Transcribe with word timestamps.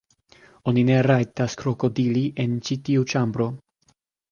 Oni 0.71 0.83
ne 0.87 0.95
rajtas 1.07 1.57
krokodili 1.63 2.25
en 2.47 2.57
ĉi 2.69 2.81
tiu 2.91 3.07
ĉambro. 3.15 3.51